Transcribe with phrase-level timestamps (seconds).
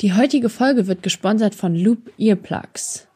[0.00, 3.08] Die heutige Folge wird gesponsert von Loop Earplugs.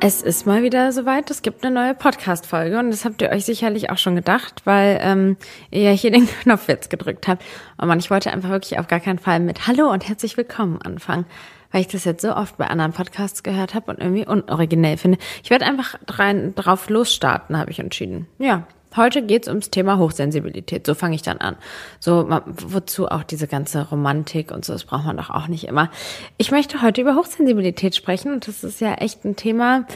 [0.00, 3.44] Es ist mal wieder soweit, es gibt eine neue Podcast-Folge und das habt ihr euch
[3.44, 5.36] sicherlich auch schon gedacht, weil ähm,
[5.70, 7.44] ihr hier den Knopf jetzt gedrückt habt.
[7.80, 11.26] Man, ich wollte einfach wirklich auf gar keinen Fall mit Hallo und herzlich willkommen anfangen,
[11.70, 15.18] weil ich das jetzt so oft bei anderen Podcasts gehört habe und irgendwie unoriginell finde.
[15.44, 18.26] Ich werde einfach rein drauf losstarten, habe ich entschieden.
[18.40, 18.66] Ja,
[18.96, 20.86] Heute geht's ums Thema Hochsensibilität.
[20.86, 21.56] So fange ich dann an.
[22.00, 25.90] So, wozu auch diese ganze Romantik und so, das braucht man doch auch nicht immer.
[26.38, 29.86] Ich möchte heute über Hochsensibilität sprechen und das ist ja echt ein Thema,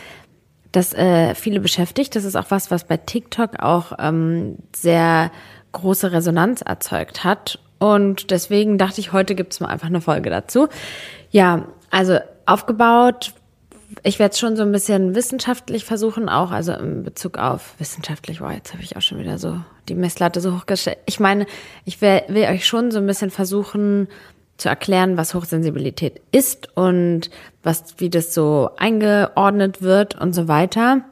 [0.73, 2.16] das äh, viele beschäftigt.
[2.16, 5.30] Das ist auch was, was bei TikTok auch ähm, sehr
[5.73, 7.59] große Resonanz erzeugt hat.
[7.79, 10.68] Und deswegen dachte ich, heute gibt's mal einfach eine Folge dazu.
[11.30, 13.34] Ja, also aufgebaut
[14.02, 18.40] ich werde es schon so ein bisschen wissenschaftlich versuchen, auch also in Bezug auf wissenschaftlich,
[18.40, 20.98] wow, jetzt habe ich auch schon wieder so die Messlatte so hochgestellt.
[21.06, 21.46] Ich meine,
[21.84, 24.08] ich will, will euch schon so ein bisschen versuchen
[24.56, 27.30] zu erklären, was Hochsensibilität ist und
[27.62, 31.02] was, wie das so eingeordnet wird und so weiter.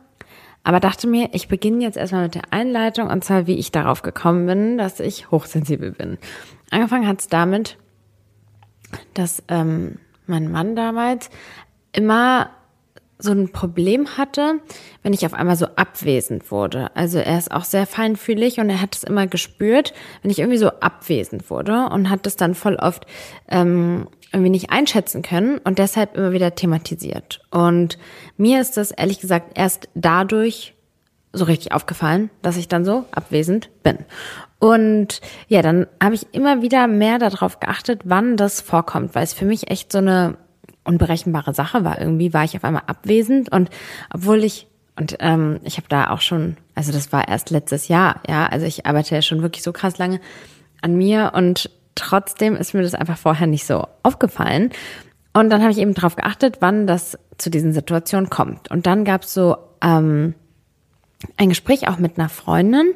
[0.64, 4.02] Aber dachte mir, ich beginne jetzt erstmal mit der Einleitung und zwar, wie ich darauf
[4.02, 6.18] gekommen bin, dass ich hochsensibel bin.
[6.70, 7.78] Angefangen hat es damit,
[9.14, 11.30] dass ähm, mein Mann damals
[11.92, 12.50] immer
[13.22, 14.60] so ein Problem hatte,
[15.02, 16.94] wenn ich auf einmal so abwesend wurde.
[16.96, 20.58] Also er ist auch sehr feinfühlig und er hat es immer gespürt, wenn ich irgendwie
[20.58, 23.06] so abwesend wurde und hat es dann voll oft
[23.48, 27.40] ähm, irgendwie nicht einschätzen können und deshalb immer wieder thematisiert.
[27.50, 27.98] Und
[28.36, 30.74] mir ist das ehrlich gesagt erst dadurch
[31.32, 33.98] so richtig aufgefallen, dass ich dann so abwesend bin.
[34.58, 39.32] Und ja, dann habe ich immer wieder mehr darauf geachtet, wann das vorkommt, weil es
[39.32, 40.36] für mich echt so eine
[40.84, 42.00] unberechenbare Sache war.
[42.00, 43.70] Irgendwie war ich auf einmal abwesend und
[44.12, 48.20] obwohl ich und ähm, ich habe da auch schon, also das war erst letztes Jahr,
[48.28, 50.20] ja, also ich arbeite ja schon wirklich so krass lange
[50.82, 54.70] an mir und trotzdem ist mir das einfach vorher nicht so aufgefallen.
[55.32, 58.70] Und dann habe ich eben darauf geachtet, wann das zu diesen Situationen kommt.
[58.70, 60.34] Und dann gab es so ähm,
[61.36, 62.94] ein Gespräch auch mit einer Freundin,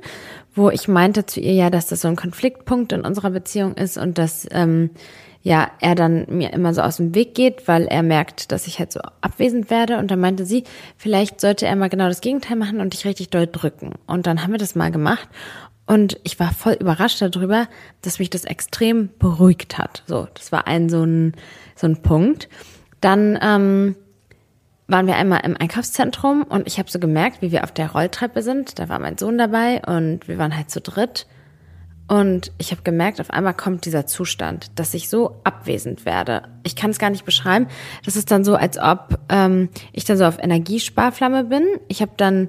[0.55, 3.99] wo ich meinte zu ihr ja, dass das so ein Konfliktpunkt in unserer Beziehung ist
[3.99, 4.91] und dass ähm,
[5.47, 8.81] ja, er dann mir immer so aus dem Weg geht, weil er merkt, dass ich
[8.81, 9.99] halt so abwesend werde.
[9.99, 10.65] Und dann meinte sie,
[10.97, 13.93] vielleicht sollte er mal genau das Gegenteil machen und dich richtig doll drücken.
[14.09, 15.29] Und dann haben wir das mal gemacht.
[15.87, 17.69] Und ich war voll überrascht darüber,
[18.03, 20.03] dass mich das extrem beruhigt hat.
[20.07, 21.35] So, das war ein so ein,
[21.77, 22.49] so ein Punkt.
[23.01, 23.95] Dann ähm,
[24.89, 28.43] waren wir einmal im Einkaufszentrum und ich habe so gemerkt, wie wir auf der Rolltreppe
[28.43, 28.79] sind.
[28.79, 31.27] Da war mein Sohn dabei und wir waren halt zu dritt.
[32.09, 36.43] Und ich habe gemerkt, auf einmal kommt dieser Zustand, dass ich so abwesend werde.
[36.63, 37.67] Ich kann es gar nicht beschreiben.
[38.05, 41.65] Das ist dann so, als ob ähm, ich dann so auf Energiesparflamme bin.
[41.89, 42.49] Ich habe dann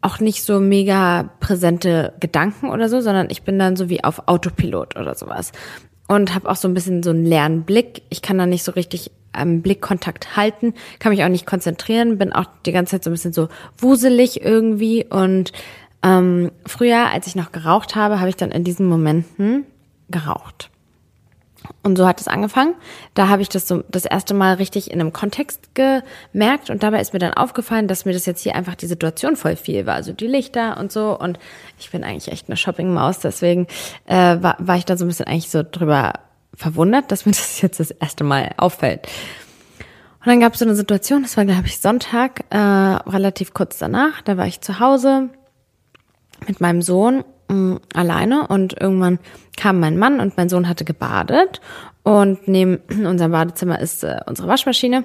[0.00, 4.26] auch nicht so mega präsente Gedanken oder so, sondern ich bin dann so wie auf
[4.26, 5.52] Autopilot oder sowas.
[6.08, 8.02] Und habe auch so ein bisschen so einen leeren Blick.
[8.08, 12.32] Ich kann da nicht so richtig ähm, Blickkontakt halten, kann mich auch nicht konzentrieren, bin
[12.32, 13.48] auch die ganze Zeit so ein bisschen so
[13.78, 15.52] wuselig irgendwie und
[16.02, 19.66] ähm, früher, als ich noch geraucht habe, habe ich dann in diesen Momenten
[20.08, 20.70] geraucht.
[21.82, 22.74] Und so hat es angefangen.
[23.14, 27.00] Da habe ich das so das erste Mal richtig in einem Kontext gemerkt und dabei
[27.00, 29.94] ist mir dann aufgefallen, dass mir das jetzt hier einfach die Situation voll viel war.
[29.94, 31.18] Also die Lichter und so.
[31.18, 31.38] Und
[31.78, 33.66] ich bin eigentlich echt eine Shoppingmaus, deswegen
[34.06, 36.14] äh, war, war ich da so ein bisschen eigentlich so drüber
[36.54, 39.08] verwundert, dass mir das jetzt das erste Mal auffällt.
[40.20, 43.78] Und dann gab es so eine Situation, das war glaube ich Sonntag, äh, relativ kurz
[43.78, 44.20] danach.
[44.22, 45.30] Da war ich zu Hause
[46.46, 49.18] mit meinem Sohn mh, mm, alleine und irgendwann
[49.56, 51.60] kam mein Mann und mein Sohn hatte gebadet
[52.02, 55.04] und neben unserem Badezimmer ist äh, unsere Waschmaschine.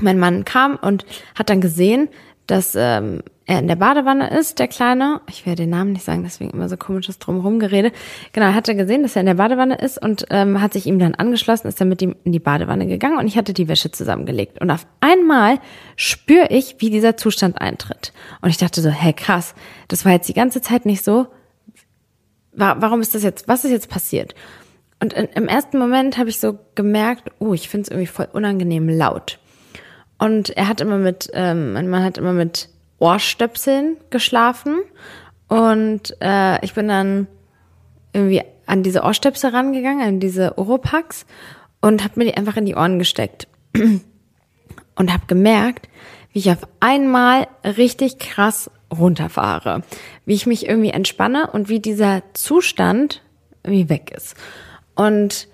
[0.00, 2.08] Mein Mann kam und hat dann gesehen,
[2.46, 5.20] dass ähm, er in der Badewanne ist, der Kleine.
[5.28, 7.92] Ich werde den Namen nicht sagen, deswegen immer so komisches drumherum gerede.
[8.32, 10.98] Genau, er hatte gesehen, dass er in der Badewanne ist und ähm, hat sich ihm
[10.98, 13.90] dann angeschlossen, ist dann mit ihm in die Badewanne gegangen und ich hatte die Wäsche
[13.90, 14.60] zusammengelegt.
[14.60, 15.58] Und auf einmal
[15.96, 18.12] spüre ich, wie dieser Zustand eintritt.
[18.40, 19.54] Und ich dachte so, hä, krass,
[19.88, 21.26] das war jetzt die ganze Zeit nicht so.
[22.54, 24.34] Warum ist das jetzt, was ist jetzt passiert?
[25.00, 28.28] Und in, im ersten Moment habe ich so gemerkt, oh, ich finde es irgendwie voll
[28.32, 29.40] unangenehm laut.
[30.22, 32.68] Und er hat immer mit, ähm, mein Mann hat immer mit
[33.00, 34.78] Ohrstöpseln geschlafen.
[35.48, 37.26] Und äh, ich bin dann
[38.12, 41.26] irgendwie an diese Ohrstöpsel rangegangen, an diese Oropax
[41.80, 43.48] und habe mir die einfach in die Ohren gesteckt.
[44.94, 45.88] Und habe gemerkt,
[46.32, 49.82] wie ich auf einmal richtig krass runterfahre.
[50.26, 53.22] Wie ich mich irgendwie entspanne und wie dieser Zustand
[53.64, 54.36] irgendwie weg ist.
[54.94, 55.48] Und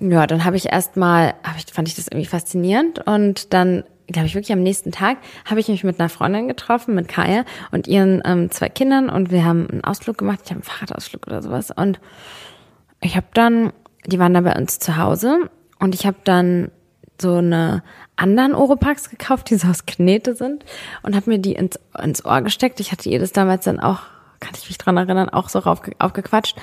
[0.00, 4.34] ja, dann habe ich erstmal, ich, fand ich das irgendwie faszinierend und dann glaube ich
[4.34, 8.22] wirklich am nächsten Tag habe ich mich mit einer Freundin getroffen, mit Kaya und ihren
[8.24, 10.40] ähm, zwei Kindern und wir haben einen Ausflug gemacht.
[10.44, 12.00] Ich habe einen Fahrradausflug oder sowas und
[13.00, 13.72] ich habe dann,
[14.06, 16.70] die waren da bei uns zu Hause und ich habe dann
[17.20, 17.82] so eine
[18.16, 20.64] anderen Oropax gekauft, die so aus Knete sind
[21.02, 22.80] und habe mir die ins, ins Ohr gesteckt.
[22.80, 24.00] Ich hatte ihr das damals dann auch,
[24.40, 26.56] kann ich mich dran erinnern, auch so rauf, aufgequatscht.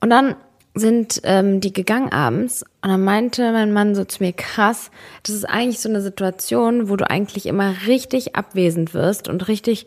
[0.00, 0.36] Und dann
[0.74, 4.90] sind ähm, die gegangen abends und dann meinte mein Mann so zu mir, krass,
[5.22, 9.86] das ist eigentlich so eine Situation, wo du eigentlich immer richtig abwesend wirst und richtig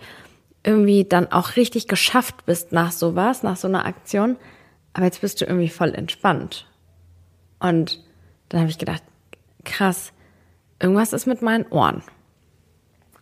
[0.64, 4.38] irgendwie dann auch richtig geschafft bist nach sowas, nach so einer Aktion.
[4.94, 6.68] Aber jetzt bist du irgendwie voll entspannt.
[7.60, 8.04] Und
[8.50, 9.04] dann habe ich gedacht,
[9.66, 10.12] krass,
[10.80, 12.02] irgendwas ist mit meinen Ohren.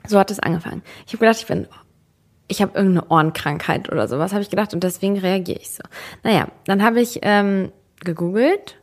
[0.08, 0.84] So hat es angefangen.
[1.08, 1.68] Ich habe gedacht, ich bin,
[2.48, 5.84] ich habe irgendeine Ohrenkrankheit oder sowas, habe ich gedacht, und deswegen reagiere ich so.
[6.24, 8.80] Naja, dann habe ich ähm, gegoogelt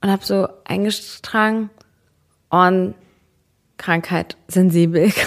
[0.00, 1.70] und habe so eingetragen,
[2.50, 5.12] Ohrenkrankheit sensibel.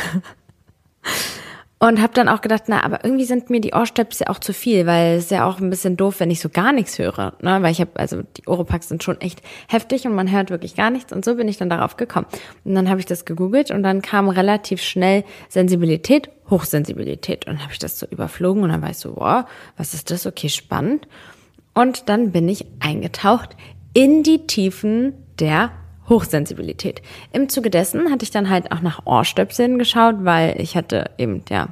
[1.81, 4.85] Und habe dann auch gedacht, na, aber irgendwie sind mir die Ohrstöpsel auch zu viel,
[4.85, 7.33] weil es ist ja auch ein bisschen doof, wenn ich so gar nichts höre.
[7.41, 7.61] Ne?
[7.61, 10.89] Weil ich habe, also die Oropax sind schon echt heftig und man hört wirklich gar
[10.89, 11.13] nichts.
[11.13, 12.25] Und so bin ich dann darauf gekommen.
[12.65, 17.47] Und dann habe ich das gegoogelt und dann kam relativ schnell Sensibilität, Hochsensibilität.
[17.47, 19.45] Und dann habe ich das so überflogen und dann war ich so, wow,
[19.77, 20.25] was ist das?
[20.25, 21.07] Okay, spannend.
[21.73, 23.55] Und dann bin ich eingetaucht
[23.93, 25.71] in die Tiefen der
[26.09, 27.01] Hochsensibilität.
[27.31, 31.44] Im Zuge dessen hatte ich dann halt auch nach Ohrstöpseln geschaut, weil ich hatte eben,
[31.50, 31.69] ja,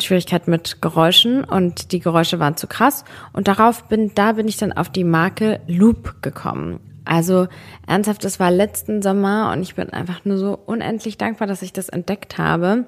[0.00, 3.04] Schwierigkeit mit Geräuschen und die Geräusche waren zu krass.
[3.32, 6.80] Und darauf bin, da bin ich dann auf die Marke Loop gekommen.
[7.04, 7.48] Also
[7.86, 11.72] ernsthaft, das war letzten Sommer und ich bin einfach nur so unendlich dankbar, dass ich
[11.72, 12.84] das entdeckt habe.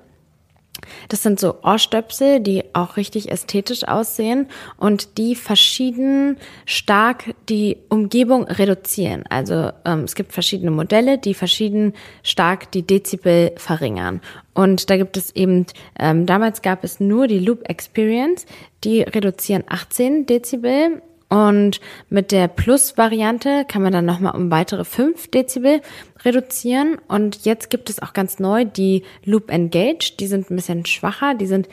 [1.08, 6.36] Das sind so Ohrstöpsel, die auch richtig ästhetisch aussehen und die verschieden
[6.66, 9.24] stark die Umgebung reduzieren.
[9.28, 14.20] Also ähm, es gibt verschiedene Modelle, die verschieden stark die Dezibel verringern.
[14.54, 15.66] Und da gibt es eben,
[15.98, 18.46] ähm, damals gab es nur die Loop Experience,
[18.84, 21.02] die reduzieren 18 Dezibel
[21.32, 21.80] und
[22.10, 25.80] mit der Plus-Variante kann man dann nochmal um weitere 5 Dezibel
[26.26, 26.98] reduzieren.
[27.08, 30.12] Und jetzt gibt es auch ganz neu die Loop Engage.
[30.20, 31.32] Die sind ein bisschen schwacher.
[31.32, 31.70] Die sind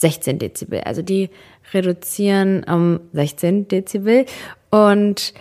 [0.00, 0.82] 16 Dezibel.
[0.82, 1.30] Also die
[1.74, 4.24] reduzieren um 16 Dezibel.
[4.70, 5.34] Und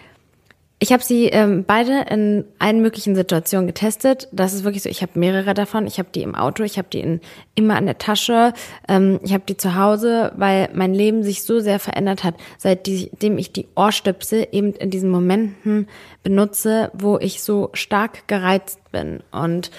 [0.83, 4.27] ich habe sie ähm, beide in allen möglichen Situationen getestet.
[4.31, 5.85] Das ist wirklich so, ich habe mehrere davon.
[5.85, 7.21] Ich habe die im Auto, ich habe die in,
[7.53, 8.51] immer an der Tasche,
[8.87, 13.37] ähm, ich habe die zu Hause, weil mein Leben sich so sehr verändert hat, seitdem
[13.37, 15.87] ich die Ohrstöpsel eben in diesen Momenten
[16.23, 19.19] benutze, wo ich so stark gereizt bin.
[19.31, 19.69] Und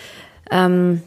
[0.52, 1.02] ähm,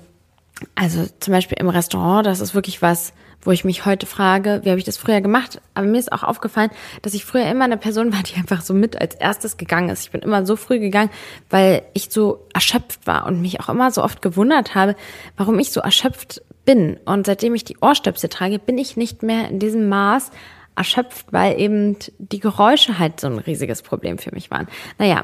[0.75, 3.13] also zum Beispiel im Restaurant, das ist wirklich was,
[3.45, 5.61] wo ich mich heute frage, wie habe ich das früher gemacht?
[5.73, 6.71] Aber mir ist auch aufgefallen,
[7.03, 10.03] dass ich früher immer eine Person war, die einfach so mit als erstes gegangen ist.
[10.03, 11.11] Ich bin immer so früh gegangen,
[11.49, 14.95] weil ich so erschöpft war und mich auch immer so oft gewundert habe,
[15.37, 16.97] warum ich so erschöpft bin.
[17.05, 20.31] Und seitdem ich die Ohrstöpsel trage, bin ich nicht mehr in diesem Maß
[20.75, 24.67] erschöpft, weil eben die Geräusche halt so ein riesiges Problem für mich waren.
[24.97, 25.23] Naja,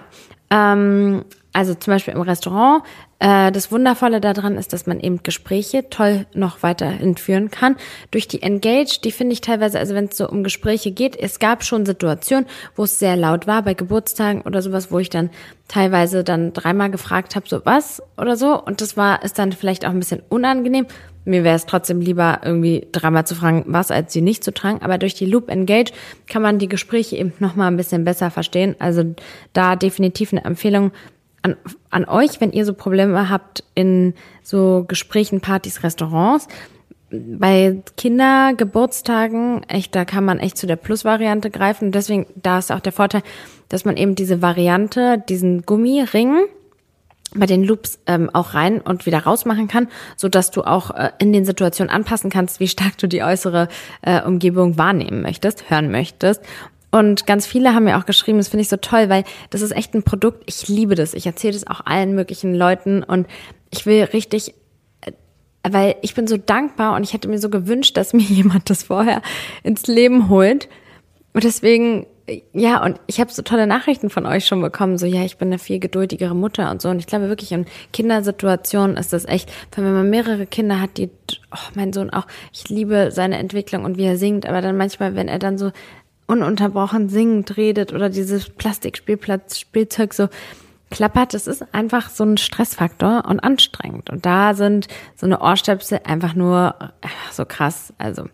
[0.51, 2.83] ähm, also zum Beispiel im Restaurant.
[3.19, 7.75] Äh, das Wundervolle daran ist, dass man eben Gespräche toll noch weiterhin führen kann.
[8.09, 11.39] Durch die Engage, die finde ich teilweise, also wenn es so um Gespräche geht, es
[11.39, 15.29] gab schon Situationen, wo es sehr laut war, bei Geburtstagen oder sowas, wo ich dann
[15.67, 18.61] teilweise dann dreimal gefragt habe, so was oder so.
[18.61, 20.87] Und das war, ist dann vielleicht auch ein bisschen unangenehm.
[21.23, 24.81] Mir wäre es trotzdem lieber, irgendwie dreimal zu fragen, was, als sie nicht zu tragen.
[24.81, 25.93] Aber durch die Loop Engage
[26.27, 28.75] kann man die Gespräche eben nochmal ein bisschen besser verstehen.
[28.79, 29.03] Also
[29.53, 30.91] da definitiv eine Empfehlung
[31.43, 31.57] an,
[31.89, 34.13] an euch, wenn ihr so Probleme habt in
[34.43, 36.47] so Gesprächen, Partys, Restaurants.
[37.11, 41.91] Bei Kindergeburtstagen, echt, da kann man echt zu der Plus-Variante greifen.
[41.91, 43.21] Deswegen, da ist auch der Vorteil,
[43.69, 46.45] dass man eben diese Variante, diesen Gummiring,
[47.33, 51.11] bei den Loops ähm, auch rein und wieder rausmachen kann, so dass du auch äh,
[51.19, 53.67] in den Situationen anpassen kannst, wie stark du die äußere
[54.01, 56.41] äh, Umgebung wahrnehmen möchtest, hören möchtest.
[56.91, 59.71] Und ganz viele haben mir auch geschrieben, das finde ich so toll, weil das ist
[59.71, 60.43] echt ein Produkt.
[60.45, 61.13] Ich liebe das.
[61.13, 63.27] Ich erzähle das auch allen möglichen Leuten und
[63.69, 64.53] ich will richtig,
[64.99, 65.11] äh,
[65.63, 68.83] weil ich bin so dankbar und ich hätte mir so gewünscht, dass mir jemand das
[68.83, 69.21] vorher
[69.63, 70.67] ins Leben holt.
[71.33, 72.07] Und deswegen,
[72.53, 75.49] ja, und ich habe so tolle Nachrichten von euch schon bekommen, so ja, ich bin
[75.49, 76.89] eine viel geduldigere Mutter und so.
[76.89, 81.09] Und ich glaube wirklich in Kindersituationen ist das echt, wenn man mehrere Kinder hat, die,
[81.53, 85.15] oh, mein Sohn auch, ich liebe seine Entwicklung und wie er singt, aber dann manchmal,
[85.15, 85.71] wenn er dann so
[86.27, 90.29] ununterbrochen singend redet oder dieses Plastikspielplatz, Spielzeug so
[90.89, 94.09] klappert, das ist einfach so ein Stressfaktor und anstrengend.
[94.09, 96.75] Und da sind so eine Ohrstöpsel einfach nur
[97.31, 97.93] so krass.
[97.97, 98.25] Also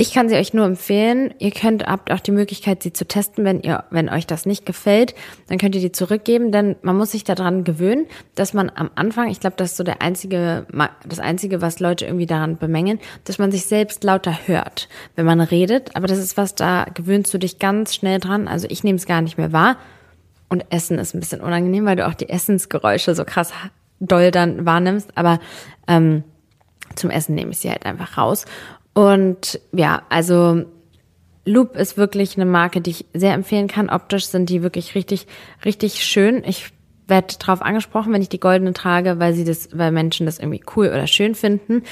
[0.00, 1.34] Ich kann sie euch nur empfehlen.
[1.40, 4.64] Ihr könnt, habt auch die Möglichkeit, sie zu testen, wenn ihr, wenn euch das nicht
[4.64, 5.14] gefällt,
[5.48, 9.28] dann könnt ihr die zurückgeben, denn man muss sich daran gewöhnen, dass man am Anfang,
[9.28, 10.66] ich glaube, das ist so der einzige,
[11.06, 15.38] das einzige, was Leute irgendwie daran bemängeln, dass man sich selbst lauter hört, wenn man
[15.38, 15.94] redet.
[15.94, 18.48] Aber das ist was, da gewöhnst du dich ganz schnell dran.
[18.48, 19.76] Also ich nehme es gar nicht mehr wahr.
[20.48, 23.52] Und Essen ist ein bisschen unangenehm, weil du auch die Essensgeräusche so krass
[24.00, 25.10] doll dann wahrnimmst.
[25.18, 25.40] Aber
[25.86, 26.24] ähm,
[26.94, 28.46] zum Essen nehme ich sie halt einfach raus.
[28.94, 30.64] Und ja, also
[31.44, 33.88] Loop ist wirklich eine Marke, die ich sehr empfehlen kann.
[33.90, 35.26] Optisch sind die wirklich richtig,
[35.64, 36.42] richtig schön.
[36.44, 36.70] Ich
[37.06, 40.62] werde darauf angesprochen, wenn ich die goldene trage, weil sie das, weil Menschen das irgendwie
[40.76, 41.82] cool oder schön finden.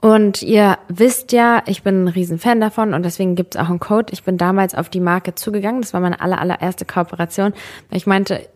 [0.00, 4.12] Und ihr wisst ja, ich bin ein Riesenfan davon und deswegen gibt's auch einen Code.
[4.12, 5.82] Ich bin damals auf die Marke zugegangen.
[5.82, 7.52] Das war meine aller, allererste Kooperation.
[7.90, 8.48] Ich meinte,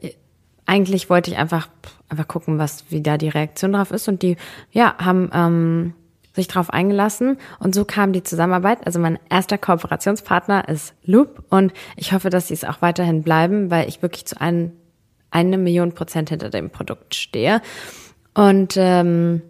[0.67, 1.69] eigentlich wollte ich einfach,
[2.09, 4.07] einfach gucken, was, wie da die Reaktion drauf ist.
[4.07, 4.37] Und die,
[4.71, 5.95] ja, haben ähm,
[6.35, 8.87] sich darauf eingelassen und so kam die Zusammenarbeit.
[8.87, 13.71] Also mein erster Kooperationspartner ist Loop und ich hoffe, dass sie es auch weiterhin bleiben,
[13.71, 14.73] weil ich wirklich zu einem
[15.31, 17.61] eine Million Prozent hinter dem Produkt stehe.
[18.35, 19.43] Und ähm,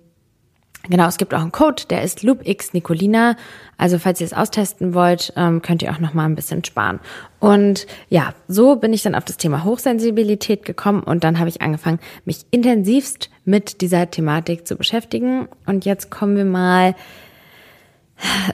[0.88, 3.36] Genau, es gibt auch einen Code, der ist LoopX Nicolina.
[3.78, 6.98] Also falls ihr es austesten wollt, ähm, könnt ihr auch noch mal ein bisschen sparen.
[7.38, 11.62] Und ja, so bin ich dann auf das Thema Hochsensibilität gekommen und dann habe ich
[11.62, 15.48] angefangen, mich intensivst mit dieser Thematik zu beschäftigen.
[15.66, 16.96] Und jetzt kommen wir mal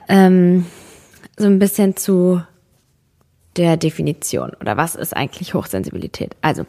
[0.09, 0.67] ähm,
[1.39, 2.43] so ein bisschen zu
[3.59, 6.37] der Definition oder was ist eigentlich Hochsensibilität?
[6.41, 6.65] Also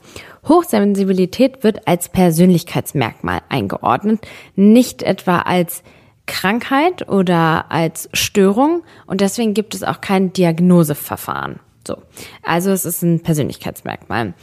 [0.47, 5.83] Hochsensibilität wird als Persönlichkeitsmerkmal eingeordnet, nicht etwa als
[6.25, 11.59] Krankheit oder als Störung und deswegen gibt es auch kein Diagnoseverfahren.
[11.87, 11.97] So,
[12.43, 14.33] also es ist ein Persönlichkeitsmerkmal.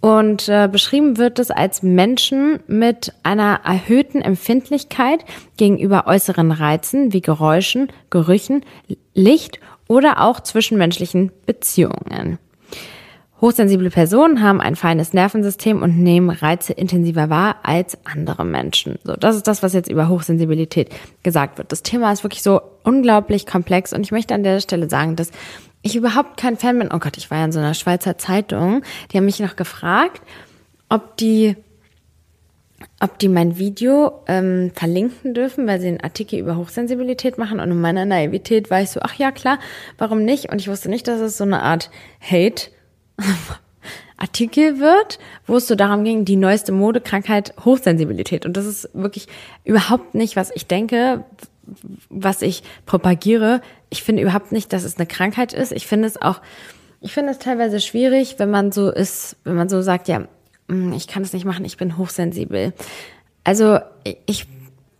[0.00, 5.24] Und äh, beschrieben wird es als Menschen mit einer erhöhten Empfindlichkeit
[5.56, 8.66] gegenüber äußeren Reizen wie Geräuschen, Gerüchen,
[9.14, 12.38] Licht oder auch zwischenmenschlichen Beziehungen.
[13.40, 18.98] Hochsensible Personen haben ein feines Nervensystem und nehmen Reize intensiver wahr als andere Menschen.
[19.04, 20.88] So, das ist das, was jetzt über Hochsensibilität
[21.22, 21.70] gesagt wird.
[21.70, 25.30] Das Thema ist wirklich so unglaublich komplex und ich möchte an der Stelle sagen, dass
[25.82, 26.88] ich überhaupt kein Fan bin.
[26.90, 28.82] Oh Gott, ich war ja in so einer Schweizer Zeitung.
[29.12, 30.22] Die haben mich noch gefragt,
[30.88, 31.56] ob die
[33.04, 37.60] ob die mein Video ähm, verlinken dürfen, weil sie einen Artikel über Hochsensibilität machen.
[37.60, 39.58] Und in meiner Naivität war ich so, ach ja, klar,
[39.98, 40.50] warum nicht?
[40.50, 41.90] Und ich wusste nicht, dass es so eine Art
[42.22, 42.70] Hate
[44.16, 48.46] Artikel wird, wo es so darum ging, die neueste Modekrankheit Hochsensibilität.
[48.46, 49.28] Und das ist wirklich
[49.64, 51.24] überhaupt nicht, was ich denke,
[52.08, 53.60] was ich propagiere.
[53.90, 55.72] Ich finde überhaupt nicht, dass es eine Krankheit ist.
[55.72, 56.40] Ich finde es auch,
[57.02, 60.26] ich finde es teilweise schwierig, wenn man so ist, wenn man so sagt, ja,
[60.68, 62.72] ich kann das nicht machen, ich bin hochsensibel.
[63.44, 63.78] Also
[64.26, 64.46] ich,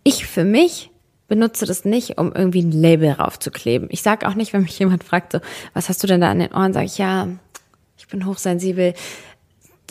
[0.03, 0.91] ich für mich
[1.27, 3.89] benutze das nicht, um irgendwie ein Label raufzukleben.
[3.91, 5.39] Ich sage auch nicht, wenn mich jemand fragt, so,
[5.73, 7.27] was hast du denn da an den Ohren, sage ich, ja,
[7.97, 8.93] ich bin hochsensibel.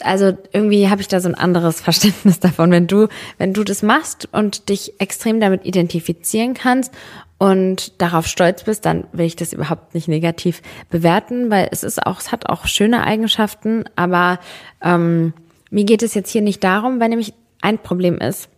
[0.02, 3.82] Also irgendwie habe ich da so ein anderes Verständnis davon, wenn du, wenn du das
[3.82, 6.92] machst und dich extrem damit identifizieren kannst
[7.38, 12.06] und darauf stolz bist, dann will ich das überhaupt nicht negativ bewerten, weil es ist
[12.06, 14.38] auch, es hat auch schöne Eigenschaften, aber
[14.82, 15.32] ähm,
[15.74, 18.48] mir geht es jetzt hier nicht darum, weil nämlich ein Problem ist,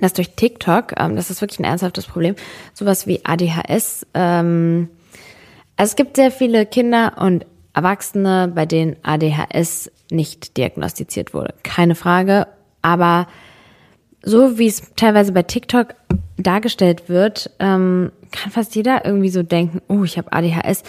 [0.00, 2.34] dass durch TikTok, ähm, das ist wirklich ein ernsthaftes Problem,
[2.74, 4.88] sowas wie ADHS, ähm,
[5.76, 11.54] also es gibt sehr viele Kinder und Erwachsene, bei denen ADHS nicht diagnostiziert wurde.
[11.62, 12.46] Keine Frage.
[12.82, 13.26] Aber
[14.22, 15.94] so wie es teilweise bei TikTok
[16.36, 20.82] dargestellt wird, ähm, kann fast jeder irgendwie so denken, oh, ich habe ADHS.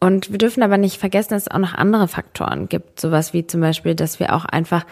[0.00, 3.00] Und wir dürfen aber nicht vergessen, dass es auch noch andere Faktoren gibt.
[3.00, 4.84] Sowas wie zum Beispiel, dass wir auch einfach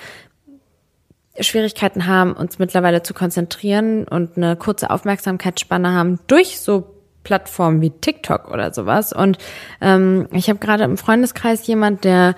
[1.38, 7.90] Schwierigkeiten haben, uns mittlerweile zu konzentrieren und eine kurze Aufmerksamkeitsspanne haben durch so Plattformen wie
[7.90, 9.12] TikTok oder sowas.
[9.12, 9.38] Und
[9.80, 12.36] ähm, ich habe gerade im Freundeskreis jemand, der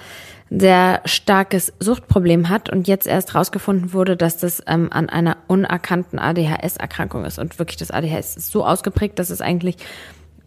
[0.51, 5.37] ein sehr starkes Suchtproblem hat und jetzt erst rausgefunden wurde, dass das ähm, an einer
[5.47, 7.39] unerkannten ADHS-Erkrankung ist.
[7.39, 9.77] Und wirklich das ADHS ist so ausgeprägt, dass es eigentlich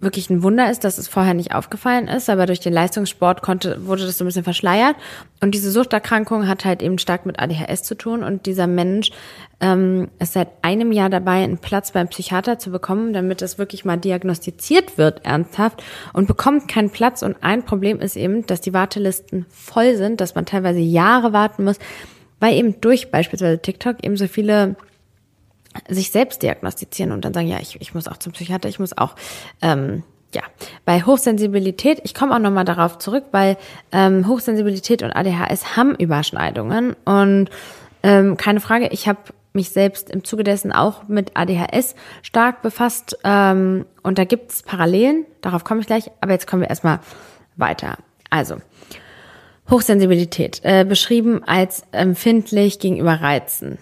[0.01, 3.85] wirklich ein Wunder ist, dass es vorher nicht aufgefallen ist, aber durch den Leistungssport konnte,
[3.85, 4.95] wurde das so ein bisschen verschleiert.
[5.41, 8.23] Und diese Suchterkrankung hat halt eben stark mit ADHS zu tun.
[8.23, 9.11] Und dieser Mensch
[9.59, 13.85] ähm, ist seit einem Jahr dabei, einen Platz beim Psychiater zu bekommen, damit es wirklich
[13.85, 17.21] mal diagnostiziert wird, ernsthaft, und bekommt keinen Platz.
[17.21, 21.63] Und ein Problem ist eben, dass die Wartelisten voll sind, dass man teilweise Jahre warten
[21.63, 21.77] muss,
[22.39, 24.75] weil eben durch beispielsweise TikTok eben so viele
[25.87, 28.97] sich selbst diagnostizieren und dann sagen, ja, ich, ich muss auch zum Psychiater, ich muss
[28.97, 29.15] auch,
[29.61, 30.41] ähm, ja,
[30.85, 33.57] bei Hochsensibilität, ich komme auch nochmal darauf zurück, weil
[33.91, 37.49] ähm, Hochsensibilität und ADHS haben Überschneidungen und
[38.03, 39.19] ähm, keine Frage, ich habe
[39.53, 44.63] mich selbst im Zuge dessen auch mit ADHS stark befasst ähm, und da gibt es
[44.63, 46.99] Parallelen, darauf komme ich gleich, aber jetzt kommen wir erstmal
[47.57, 47.97] weiter.
[48.29, 48.57] Also,
[49.69, 53.77] Hochsensibilität, äh, beschrieben als empfindlich gegenüber Reizen.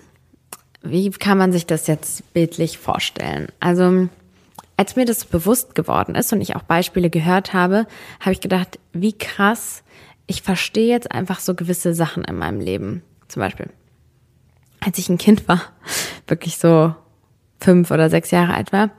[0.81, 3.50] Wie kann man sich das jetzt bildlich vorstellen?
[3.59, 4.07] Also,
[4.77, 7.86] als mir das bewusst geworden ist und ich auch Beispiele gehört habe,
[8.21, 9.83] habe ich gedacht, wie krass,
[10.25, 13.01] ich verstehe jetzt einfach so gewisse Sachen in meinem Leben.
[13.27, 13.67] Zum Beispiel,
[14.79, 15.62] als ich ein Kind war,
[16.27, 16.95] wirklich so
[17.59, 18.91] fünf oder sechs Jahre alt war,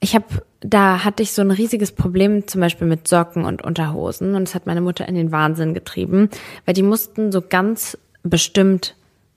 [0.00, 0.26] ich habe,
[0.60, 4.54] da hatte ich so ein riesiges Problem zum Beispiel mit Socken und Unterhosen und es
[4.54, 6.30] hat meine Mutter in den Wahnsinn getrieben,
[6.64, 8.94] weil die mussten so ganz bestimmt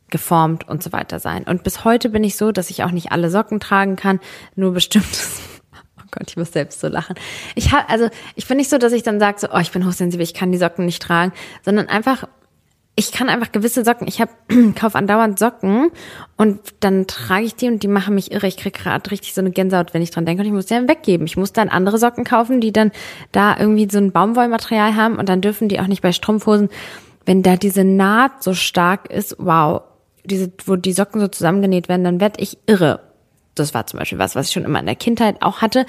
[0.09, 1.43] geformt und so weiter sein.
[1.43, 4.19] Und bis heute bin ich so, dass ich auch nicht alle Socken tragen kann,
[4.55, 5.41] nur bestimmtes.
[6.01, 7.15] Oh Gott, ich muss selbst so lachen.
[7.53, 9.85] Ich habe also ich bin nicht so, dass ich dann sage so, oh, ich bin
[9.85, 12.25] hochsensibel, ich kann die Socken nicht tragen, sondern einfach
[12.99, 14.31] ich kann einfach gewisse Socken, ich habe
[14.75, 15.89] kauf andauernd Socken
[16.35, 18.45] und dann trage ich die und die machen mich irre.
[18.47, 20.73] Ich krieg gerade richtig so eine Gänsehaut, wenn ich dran denke und ich muss die
[20.73, 21.25] dann weggeben.
[21.25, 22.91] Ich muss dann andere Socken kaufen, die dann
[23.31, 26.69] da irgendwie so ein Baumwollmaterial haben und dann dürfen die auch nicht bei Strumpfhosen,
[27.25, 29.83] wenn da diese Naht so stark ist, wow,
[30.29, 33.01] diese, wo die Socken so zusammengenäht werden, dann werd ich irre.
[33.55, 35.85] Das war zum Beispiel was, was ich schon immer in der Kindheit auch hatte,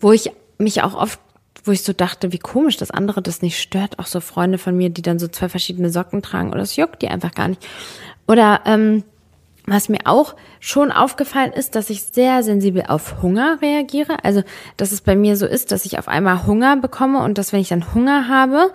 [0.00, 1.18] wo ich mich auch oft
[1.64, 3.98] wo ich so dachte, wie komisch, dass andere das nicht stört.
[3.98, 7.02] Auch so Freunde von mir, die dann so zwei verschiedene Socken tragen oder es juckt
[7.02, 7.64] die einfach gar nicht.
[8.26, 9.04] Oder ähm,
[9.66, 14.24] was mir auch schon aufgefallen ist, dass ich sehr sensibel auf Hunger reagiere.
[14.24, 14.42] Also,
[14.76, 17.60] dass es bei mir so ist, dass ich auf einmal Hunger bekomme und dass, wenn
[17.60, 18.72] ich dann Hunger habe,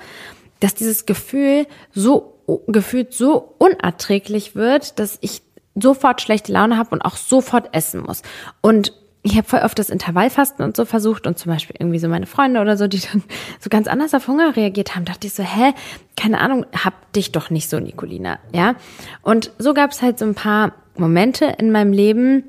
[0.60, 2.37] dass dieses Gefühl so
[2.68, 5.42] gefühlt so unerträglich wird, dass ich
[5.76, 8.22] sofort schlechte Laune habe und auch sofort essen muss.
[8.62, 12.08] Und ich habe voll oft das Intervallfasten und so versucht und zum Beispiel irgendwie so
[12.08, 13.24] meine Freunde oder so, die dann
[13.60, 15.74] so ganz anders auf Hunger reagiert haben, dachte ich so, hä,
[16.16, 18.76] keine Ahnung, hab dich doch nicht so, Nicolina, ja.
[19.22, 22.44] Und so gab es halt so ein paar Momente in meinem Leben,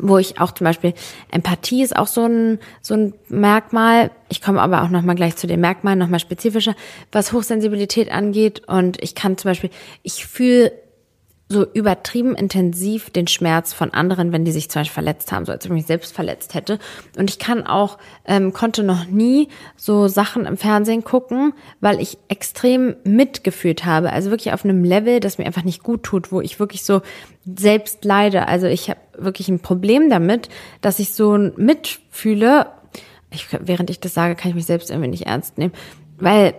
[0.00, 0.92] wo ich auch zum Beispiel
[1.30, 4.10] Empathie ist auch so ein so ein Merkmal.
[4.28, 6.74] Ich komme aber auch noch mal gleich zu den Merkmalen noch mal spezifischer,
[7.10, 8.68] was Hochsensibilität angeht.
[8.68, 9.70] Und ich kann zum Beispiel,
[10.02, 10.72] ich fühle
[11.50, 15.52] so übertrieben intensiv den Schmerz von anderen, wenn die sich zum Beispiel verletzt haben, so
[15.52, 16.78] als ich mich selbst verletzt hätte.
[17.16, 22.18] Und ich kann auch, ähm, konnte noch nie so Sachen im Fernsehen gucken, weil ich
[22.28, 24.12] extrem mitgefühlt habe.
[24.12, 27.00] Also wirklich auf einem Level, das mir einfach nicht gut tut, wo ich wirklich so
[27.46, 28.46] selbst leide.
[28.46, 30.50] Also ich habe wirklich ein Problem damit,
[30.82, 32.66] dass ich so mitfühle.
[33.30, 35.72] Ich, während ich das sage, kann ich mich selbst irgendwie nicht ernst nehmen,
[36.18, 36.54] weil,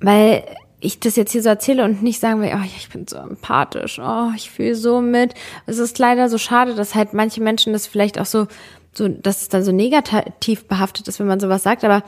[0.00, 0.44] weil
[0.80, 3.98] ich das jetzt hier so erzähle und nicht sagen will, oh, ich bin so empathisch,
[3.98, 5.34] oh, ich fühle so mit.
[5.66, 8.46] Es ist leider so schade, dass halt manche Menschen das vielleicht auch so,
[8.92, 11.84] so, dass es dann so negativ behaftet ist, wenn man sowas sagt.
[11.84, 12.02] Aber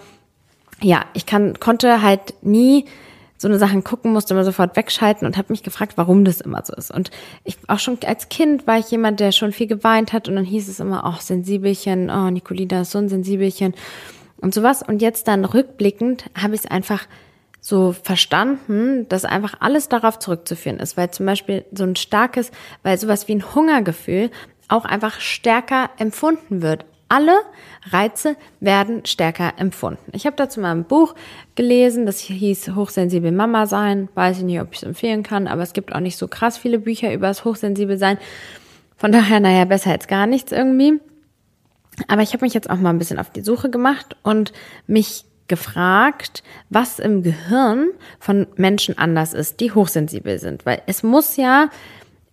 [0.82, 2.84] ja, ich kann, konnte halt nie
[3.38, 6.62] so eine Sachen gucken, musste immer sofort wegschalten und habe mich gefragt, warum das immer
[6.64, 6.90] so ist.
[6.90, 7.10] Und
[7.44, 10.44] ich auch schon als Kind war ich jemand, der schon viel geweint hat und dann
[10.44, 13.74] hieß es immer, oh, Sensibelchen, oh, Nicolina ist so ein Sensibelchen
[14.38, 14.82] und sowas.
[14.82, 17.06] Und jetzt dann rückblickend habe ich es einfach
[17.68, 22.50] so verstanden, dass einfach alles darauf zurückzuführen ist, weil zum Beispiel so ein starkes,
[22.82, 24.30] weil sowas wie ein Hungergefühl
[24.68, 26.86] auch einfach stärker empfunden wird.
[27.10, 27.36] Alle
[27.90, 30.12] Reize werden stärker empfunden.
[30.12, 31.14] Ich habe dazu mal ein Buch
[31.56, 34.08] gelesen, das hieß Hochsensibel Mama sein.
[34.14, 36.56] Weiß ich nicht, ob ich es empfehlen kann, aber es gibt auch nicht so krass
[36.56, 38.16] viele Bücher über das Hochsensibel sein.
[38.96, 41.00] Von daher, naja, besser als gar nichts irgendwie.
[42.06, 44.52] Aber ich habe mich jetzt auch mal ein bisschen auf die Suche gemacht und
[44.86, 47.88] mich gefragt, was im Gehirn
[48.20, 50.66] von Menschen anders ist, die hochsensibel sind.
[50.66, 51.70] Weil es muss ja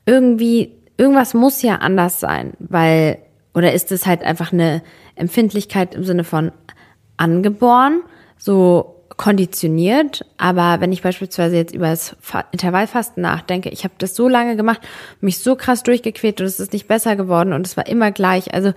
[0.06, 3.20] irgendwie, irgendwas muss ja anders sein, weil,
[3.54, 4.82] oder ist es halt einfach eine
[5.16, 6.52] Empfindlichkeit im Sinne von
[7.18, 8.02] angeboren,
[8.38, 12.18] so konditioniert, aber wenn ich beispielsweise jetzt über das
[12.52, 14.82] Intervallfasten nachdenke, ich habe das so lange gemacht,
[15.22, 18.54] mich so krass durchgequält und es ist nicht besser geworden und es war immer gleich.
[18.54, 18.74] Also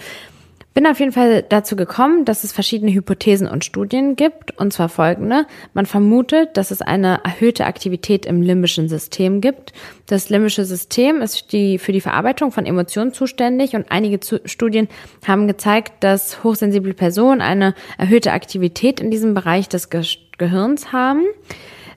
[0.78, 4.88] bin auf jeden Fall dazu gekommen, dass es verschiedene Hypothesen und Studien gibt, und zwar
[4.88, 5.44] folgende.
[5.74, 9.72] Man vermutet, dass es eine erhöhte Aktivität im limbischen System gibt.
[10.06, 14.86] Das limbische System ist die, für die Verarbeitung von Emotionen zuständig und einige zu, Studien
[15.26, 20.04] haben gezeigt, dass hochsensible Personen eine erhöhte Aktivität in diesem Bereich des Ge
[20.38, 21.24] Gehirns haben.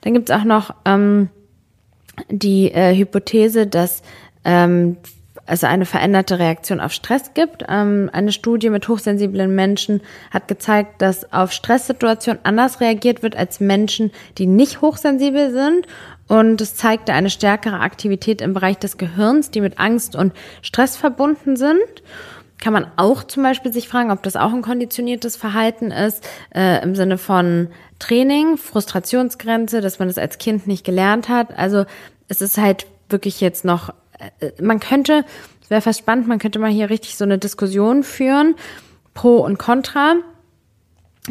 [0.00, 1.28] Dann gibt es auch noch ähm,
[2.30, 4.02] die äh, Hypothese, dass
[4.44, 4.96] ähm,
[5.52, 7.64] es eine veränderte Reaktion auf Stress gibt.
[7.68, 13.60] Ähm, eine Studie mit hochsensiblen Menschen hat gezeigt, dass auf Stresssituationen anders reagiert wird als
[13.60, 15.86] Menschen, die nicht hochsensibel sind.
[16.26, 20.96] Und es zeigte eine stärkere Aktivität im Bereich des Gehirns, die mit Angst und Stress
[20.96, 21.82] verbunden sind.
[22.58, 26.82] Kann man auch zum Beispiel sich fragen, ob das auch ein konditioniertes Verhalten ist, äh,
[26.82, 31.58] im Sinne von Training, Frustrationsgrenze, dass man das als Kind nicht gelernt hat.
[31.58, 31.84] Also
[32.28, 33.92] es ist halt wirklich jetzt noch
[34.60, 35.24] man könnte,
[35.62, 38.54] es wäre fast spannend, man könnte mal hier richtig so eine Diskussion führen,
[39.14, 40.16] pro und contra.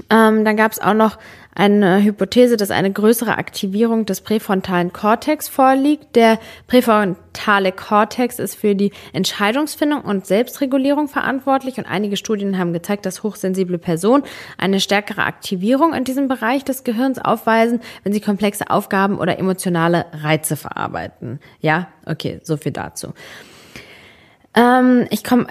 [0.10, 1.18] Ähm, dann gab es auch noch
[1.54, 6.16] eine Hypothese, dass eine größere Aktivierung des präfrontalen Kortex vorliegt.
[6.16, 13.06] Der präfrontale Kortex ist für die Entscheidungsfindung und Selbstregulierung verantwortlich und einige Studien haben gezeigt,
[13.06, 14.24] dass hochsensible Personen
[14.58, 20.06] eine stärkere Aktivierung in diesem Bereich des Gehirns aufweisen, wenn sie komplexe Aufgaben oder emotionale
[20.14, 21.40] Reize verarbeiten.
[21.60, 23.14] Ja, okay, so viel dazu.
[24.54, 25.48] Ähm, ich komme,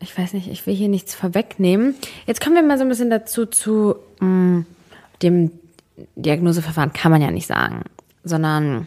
[0.00, 1.94] ich, weiß nicht, ich will hier nichts vorwegnehmen.
[2.26, 4.66] Jetzt kommen wir mal so ein bisschen dazu zu mh, mm,
[5.22, 5.50] dem
[6.16, 7.84] Diagnoseverfahren kann man ja nicht sagen,
[8.24, 8.86] sondern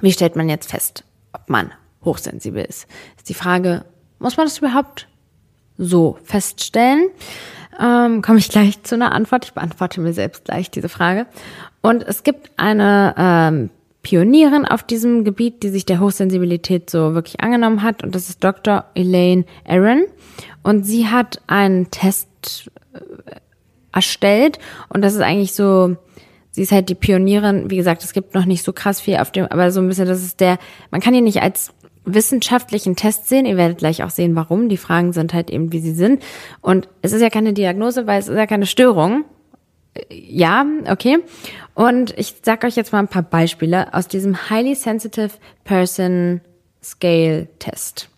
[0.00, 1.72] wie stellt man jetzt fest, ob man
[2.04, 2.86] hochsensibel ist?
[3.16, 3.84] Ist die Frage,
[4.18, 5.08] muss man das überhaupt
[5.78, 7.08] so feststellen?
[7.80, 9.46] Ähm, komme ich gleich zu einer Antwort.
[9.46, 11.26] Ich beantworte mir selbst gleich diese Frage.
[11.80, 13.70] Und es gibt eine ähm,
[14.02, 18.02] Pionierin auf diesem Gebiet, die sich der Hochsensibilität so wirklich angenommen hat.
[18.02, 18.84] Und das ist Dr.
[18.94, 20.04] Elaine Aaron.
[20.62, 22.98] Und sie hat einen Test äh,
[23.92, 24.58] erstellt.
[24.88, 25.96] Und das ist eigentlich so,
[26.50, 27.70] sie ist halt die Pionierin.
[27.70, 30.06] Wie gesagt, es gibt noch nicht so krass viel auf dem, aber so ein bisschen,
[30.06, 30.58] das ist der,
[30.90, 31.72] man kann ihn nicht als
[32.04, 33.46] wissenschaftlichen Test sehen.
[33.46, 34.68] Ihr werdet gleich auch sehen, warum.
[34.68, 36.22] Die Fragen sind halt eben, wie sie sind.
[36.60, 39.24] Und es ist ja keine Diagnose, weil es ist ja keine Störung.
[40.10, 41.18] Ja, okay.
[41.74, 45.30] Und ich sag euch jetzt mal ein paar Beispiele aus diesem Highly Sensitive
[45.64, 46.40] Person
[46.82, 48.08] Scale Test.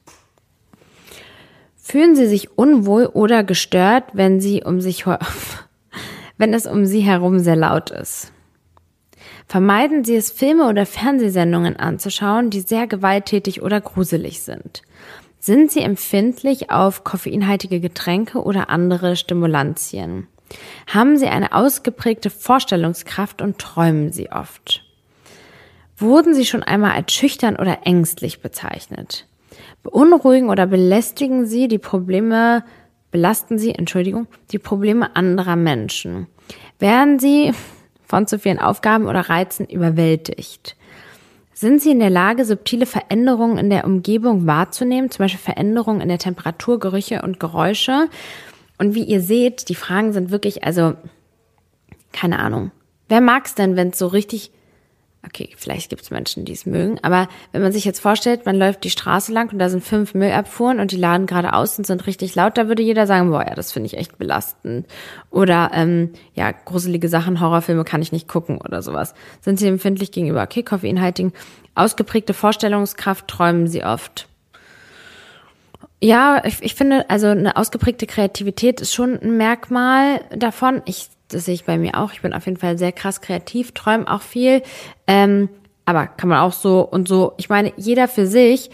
[1.77, 5.05] Fühlen Sie sich unwohl oder gestört, wenn Sie um sich
[6.39, 8.33] wenn es um Sie herum sehr laut ist?
[9.47, 14.83] Vermeiden Sie es, Filme oder Fernsehsendungen anzuschauen, die sehr gewalttätig oder gruselig sind.
[15.39, 20.27] Sind Sie empfindlich auf koffeinhaltige Getränke oder andere Stimulantien?
[20.87, 24.85] Haben Sie eine ausgeprägte Vorstellungskraft und träumen Sie oft?
[25.97, 29.27] Wurden Sie schon einmal als schüchtern oder ängstlich bezeichnet?
[29.83, 32.65] Beunruhigen oder belästigen Sie die Probleme,
[33.15, 36.27] belasten Sie, Entschuldigung, die Probleme anderer Menschen?
[36.81, 37.53] Werden Sie
[38.05, 40.75] von zu vielen Aufgaben oder Reizen überwältigt?
[41.53, 46.09] Sind Sie in der Lage, subtile Veränderungen in der Umgebung wahrzunehmen, zum Beispiel Veränderungen in
[46.09, 48.09] der Temperatur, Gerüche und Geräusche?
[48.79, 50.95] Und wie ihr seht, die Fragen sind wirklich, also,
[52.13, 52.73] keine Ahnung.
[53.09, 54.51] Wer mag es denn, wenn es so richtig
[55.27, 58.57] okay, vielleicht gibt es Menschen, die es mögen, aber wenn man sich jetzt vorstellt, man
[58.57, 61.87] läuft die Straße lang und da sind fünf Müllabfuhren und die laden gerade aus und
[61.87, 64.87] sind richtig laut, da würde jeder sagen, boah, ja, das finde ich echt belastend.
[65.31, 69.15] Oder ähm, ja, gruselige Sachen, Horrorfilme kann ich nicht gucken oder sowas.
[69.41, 71.33] Sind sie empfindlich gegenüber, okay, koffeinhaltigen,
[71.75, 74.29] ausgeprägte Vorstellungskraft träumen sie oft.
[76.01, 80.83] Ja, ich, ich finde, also eine ausgeprägte Kreativität ist schon ein Merkmal davon.
[80.85, 82.13] Ich das sehe ich bei mir auch.
[82.13, 84.63] Ich bin auf jeden Fall sehr krass kreativ, träume auch viel.
[85.07, 85.49] Ähm,
[85.87, 87.33] aber kann man auch so und so.
[87.37, 88.71] Ich meine, jeder für sich.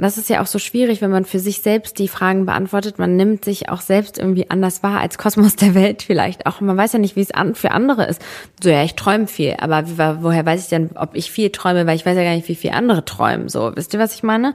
[0.00, 3.00] Das ist ja auch so schwierig, wenn man für sich selbst die Fragen beantwortet.
[3.00, 6.60] Man nimmt sich auch selbst irgendwie anders wahr als Kosmos der Welt vielleicht auch.
[6.60, 8.22] Man weiß ja nicht, wie es an, für andere ist.
[8.62, 11.96] So, ja, ich träume viel, aber woher weiß ich denn, ob ich viel träume, weil
[11.96, 13.48] ich weiß ja gar nicht, wie viel andere träumen.
[13.48, 14.54] So, wisst ihr, was ich meine?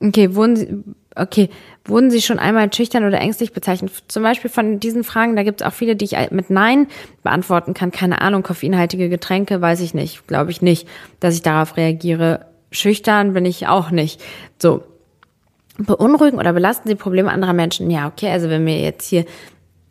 [0.00, 0.82] Okay, wurden Sie,
[1.14, 1.48] okay,
[1.84, 3.92] wurden Sie schon einmal schüchtern oder ängstlich bezeichnet?
[4.08, 6.86] Zum Beispiel von diesen Fragen, da gibt es auch viele, die ich mit Nein
[7.22, 7.90] beantworten kann.
[7.90, 10.86] Keine Ahnung, koffeinhaltige Getränke, weiß ich nicht, glaube ich nicht,
[11.20, 12.46] dass ich darauf reagiere.
[12.70, 14.22] Schüchtern bin ich auch nicht.
[14.58, 14.84] So.
[15.78, 17.90] Beunruhigen oder belasten Sie Probleme anderer Menschen?
[17.90, 19.24] Ja, okay, also wenn mir jetzt hier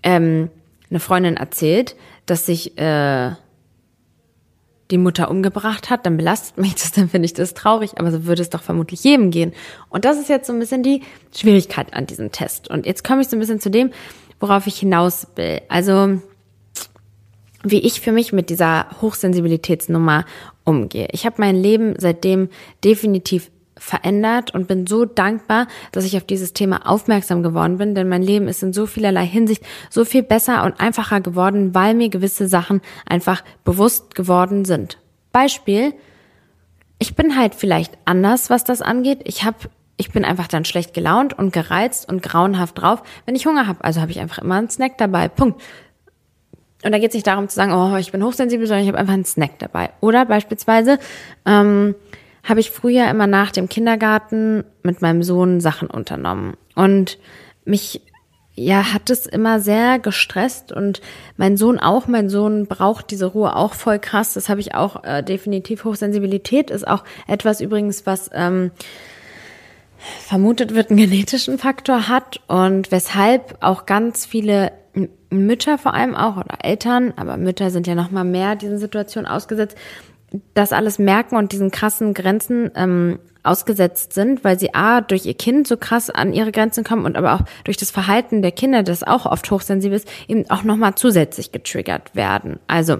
[0.03, 0.49] ähm,
[0.89, 3.31] eine Freundin erzählt, dass sich äh,
[4.91, 8.25] die Mutter umgebracht hat, dann belastet mich das, dann finde ich das traurig, aber so
[8.25, 9.53] würde es doch vermutlich jedem gehen.
[9.89, 11.01] Und das ist jetzt so ein bisschen die
[11.35, 12.69] Schwierigkeit an diesem Test.
[12.69, 13.91] Und jetzt komme ich so ein bisschen zu dem,
[14.39, 15.61] worauf ich hinaus will.
[15.69, 16.19] Also,
[17.63, 20.25] wie ich für mich mit dieser Hochsensibilitätsnummer
[20.63, 21.07] umgehe.
[21.11, 22.49] Ich habe mein Leben seitdem
[22.83, 23.51] definitiv
[23.81, 28.21] verändert und bin so dankbar, dass ich auf dieses Thema aufmerksam geworden bin, denn mein
[28.21, 32.47] Leben ist in so vielerlei Hinsicht so viel besser und einfacher geworden, weil mir gewisse
[32.47, 34.99] Sachen einfach bewusst geworden sind.
[35.31, 35.93] Beispiel,
[36.99, 39.21] ich bin halt vielleicht anders, was das angeht.
[39.23, 39.57] Ich habe
[39.97, 43.83] ich bin einfach dann schlecht gelaunt und gereizt und grauenhaft drauf, wenn ich Hunger habe.
[43.83, 45.27] Also habe ich einfach immer einen Snack dabei.
[45.27, 45.61] Punkt.
[46.83, 48.97] Und da geht es nicht darum zu sagen, oh, ich bin hochsensibel, sondern ich habe
[48.97, 49.91] einfach einen Snack dabei.
[49.99, 50.97] Oder beispielsweise,
[51.45, 51.93] ähm,
[52.43, 56.55] habe ich früher immer nach dem Kindergarten mit meinem Sohn Sachen unternommen.
[56.75, 57.17] Und
[57.65, 58.01] mich
[58.53, 61.01] ja, hat es immer sehr gestresst und
[61.37, 62.07] mein Sohn auch.
[62.07, 64.33] Mein Sohn braucht diese Ruhe auch voll krass.
[64.33, 65.85] Das habe ich auch äh, definitiv.
[65.85, 68.71] Hochsensibilität ist auch etwas übrigens, was ähm,
[69.97, 74.73] vermutet wird, einen genetischen Faktor hat und weshalb auch ganz viele
[75.29, 79.29] Mütter vor allem auch oder Eltern, aber Mütter sind ja noch mal mehr diesen Situationen
[79.29, 79.77] ausgesetzt,
[80.53, 85.33] das alles merken und diesen krassen Grenzen ähm, ausgesetzt sind, weil sie A, durch ihr
[85.33, 88.83] Kind so krass an ihre Grenzen kommen und aber auch durch das Verhalten der Kinder,
[88.83, 92.59] das auch oft hochsensibel ist, eben auch nochmal zusätzlich getriggert werden.
[92.67, 92.97] Also,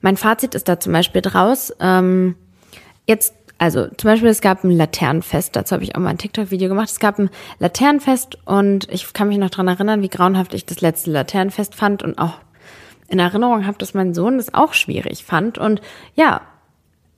[0.00, 2.36] mein Fazit ist da zum Beispiel draus, ähm,
[3.06, 6.70] jetzt also zum Beispiel, es gab ein Laternenfest, dazu habe ich auch mal ein TikTok-Video
[6.70, 6.88] gemacht.
[6.88, 10.80] Es gab ein Laternenfest und ich kann mich noch dran erinnern, wie grauenhaft ich das
[10.80, 12.38] letzte Laternenfest fand und auch
[13.10, 15.58] in Erinnerung habe, dass mein Sohn das auch schwierig fand.
[15.58, 15.82] Und
[16.14, 16.40] ja,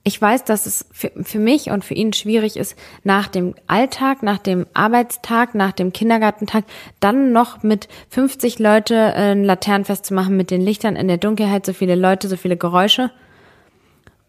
[0.03, 4.21] ich weiß, dass es für, für mich und für ihn schwierig ist, nach dem Alltag,
[4.21, 6.65] nach dem Arbeitstag, nach dem Kindergartentag,
[6.99, 11.17] dann noch mit 50 Leute äh, ein Laternenfest zu machen, mit den Lichtern in der
[11.17, 13.11] Dunkelheit, so viele Leute, so viele Geräusche.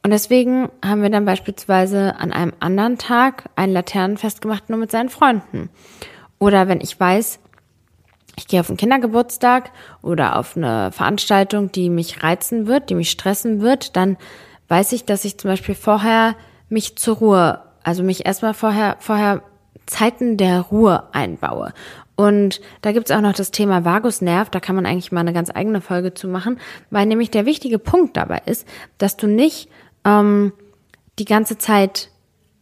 [0.05, 4.92] Und deswegen haben wir dann beispielsweise an einem anderen Tag ein Laternenfest gemacht, nur mit
[4.92, 5.70] seinen Freunden.
[6.38, 7.40] Oder wenn ich weiß,
[8.37, 9.70] ich gehe auf einen Kindergeburtstag
[10.03, 14.16] oder auf eine Veranstaltung, die mich reizen wird, die mich stressen wird, dann
[14.68, 16.35] weiß ich, dass ich zum Beispiel vorher
[16.68, 19.42] mich zur Ruhe, also mich erstmal vorher, vorher
[19.87, 21.73] Zeiten der Ruhe einbaue.
[22.16, 25.51] Und da gibt's auch noch das Thema Vagusnerv, da kann man eigentlich mal eine ganz
[25.53, 28.66] eigene Folge zu machen, weil nämlich der wichtige Punkt dabei ist,
[28.99, 29.68] dass du nicht
[30.05, 30.53] ähm,
[31.18, 32.11] die ganze Zeit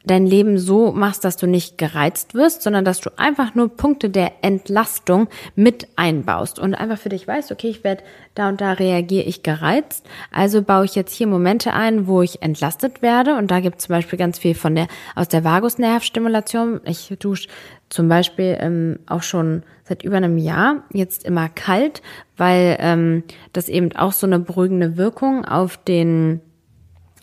[0.04, 4.10] dein Leben so machst, dass du nicht gereizt wirst, sondern dass du einfach nur Punkte
[4.10, 8.02] der Entlastung mit einbaust und einfach für dich weißt, okay, ich werde
[8.34, 12.42] da und da reagiere ich gereizt, also baue ich jetzt hier Momente ein, wo ich
[12.42, 16.80] entlastet werde und da gibt es zum Beispiel ganz viel von der aus der Vagusnervstimulation.
[16.84, 17.48] Ich dusche
[17.88, 22.00] zum Beispiel ähm, auch schon seit über einem Jahr jetzt immer kalt,
[22.36, 26.40] weil ähm, das eben auch so eine beruhigende Wirkung auf den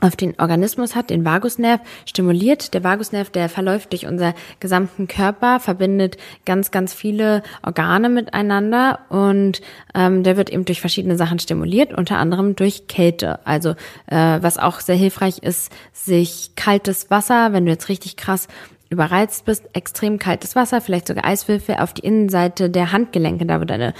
[0.01, 2.73] auf den Organismus hat, den Vagusnerv stimuliert.
[2.73, 9.61] Der Vagusnerv, der verläuft durch unser gesamten Körper, verbindet ganz, ganz viele Organe miteinander und
[9.93, 13.45] ähm, der wird eben durch verschiedene Sachen stimuliert, unter anderem durch Kälte.
[13.45, 13.71] Also
[14.07, 18.47] äh, was auch sehr hilfreich ist, sich kaltes Wasser, wenn du jetzt richtig krass
[18.89, 23.65] überreizt bist, extrem kaltes Wasser, vielleicht sogar Eiswürfel auf die Innenseite der Handgelenke, da wo
[23.65, 23.93] deine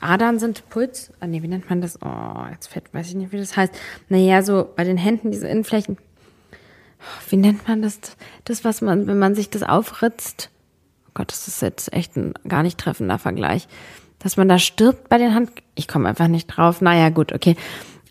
[0.00, 1.98] Adern sind Puls, ah nee, wie nennt man das?
[2.02, 3.74] Oh, jetzt fett, weiß ich nicht, wie das heißt.
[4.08, 5.98] Naja, so bei den Händen, diese Innenflächen.
[7.28, 7.98] Wie nennt man das?
[8.44, 10.50] Das, was man, wenn man sich das aufritzt.
[11.06, 13.68] Oh Gott, das ist jetzt echt ein gar nicht treffender Vergleich.
[14.18, 15.50] Dass man da stirbt bei den Hand.
[15.76, 16.80] Ich komme einfach nicht drauf.
[16.80, 17.56] Naja, gut, okay.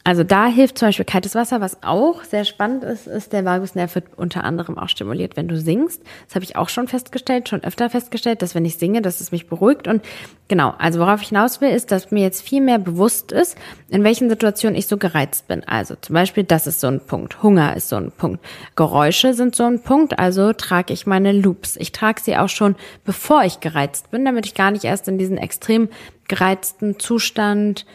[0.07, 1.59] Also da hilft zum Beispiel kaltes Wasser.
[1.59, 5.57] Was auch sehr spannend ist, ist der Vagusnerv wird unter anderem auch stimuliert, wenn du
[5.59, 6.01] singst.
[6.27, 9.33] Das habe ich auch schon festgestellt, schon öfter festgestellt, dass wenn ich singe, dass es
[9.33, 9.85] mich beruhigt.
[9.85, 10.01] Und
[10.47, 13.57] genau, also worauf ich hinaus will, ist, dass mir jetzt viel mehr bewusst ist,
[13.89, 15.65] in welchen Situationen ich so gereizt bin.
[15.65, 17.43] Also zum Beispiel, das ist so ein Punkt.
[17.43, 18.39] Hunger ist so ein Punkt.
[18.77, 20.17] Geräusche sind so ein Punkt.
[20.17, 21.75] Also trage ich meine Loops.
[21.75, 25.17] Ich trage sie auch schon, bevor ich gereizt bin, damit ich gar nicht erst in
[25.17, 25.89] diesen extrem
[26.29, 27.85] gereizten Zustand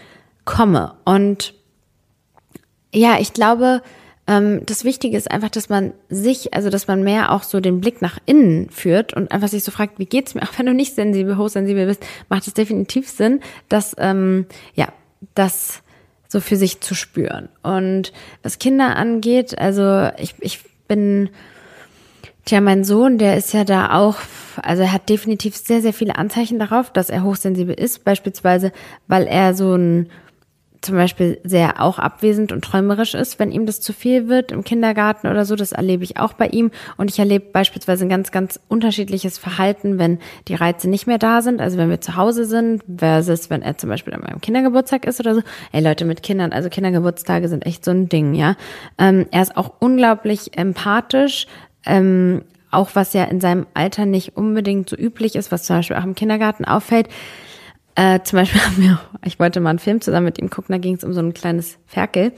[0.44, 0.92] komme.
[1.06, 1.54] Und
[2.92, 3.82] ja, ich glaube,
[4.26, 7.80] ähm, das Wichtige ist einfach, dass man sich, also dass man mehr auch so den
[7.80, 10.42] Blick nach innen führt und einfach sich so fragt, wie geht's mir?
[10.44, 14.88] Auch wenn du nicht sensibel, hochsensibel bist, macht es definitiv Sinn, dass ähm, ja,
[15.34, 15.82] das
[16.28, 17.48] so für sich zu spüren.
[17.62, 21.30] Und was Kinder angeht, also ich, ich bin
[22.44, 24.16] Tja, mein Sohn, der ist ja da auch,
[24.60, 28.72] also er hat definitiv sehr, sehr viele Anzeichen darauf, dass er hochsensibel ist, beispielsweise,
[29.06, 30.10] weil er so ein
[30.82, 34.64] zum Beispiel sehr auch abwesend und träumerisch ist, wenn ihm das zu viel wird im
[34.64, 35.56] Kindergarten oder so.
[35.56, 36.70] Das erlebe ich auch bei ihm.
[36.96, 40.18] Und ich erlebe beispielsweise ein ganz, ganz unterschiedliches Verhalten, wenn
[40.48, 41.60] die Reize nicht mehr da sind.
[41.60, 45.20] Also wenn wir zu Hause sind versus wenn er zum Beispiel an meinem Kindergeburtstag ist
[45.20, 45.42] oder so.
[45.70, 48.56] Ey Leute mit Kindern, also Kindergeburtstage sind echt so ein Ding, ja.
[48.98, 51.46] Ähm, er ist auch unglaublich empathisch.
[51.86, 52.42] Ähm,
[52.72, 56.04] auch was ja in seinem Alter nicht unbedingt so üblich ist, was zum Beispiel auch
[56.04, 57.08] im Kindergarten auffällt.
[57.94, 60.78] Äh, zum Beispiel haben wir, ich wollte mal einen Film zusammen mit ihm gucken, da
[60.78, 62.32] ging es um so ein kleines Ferkel.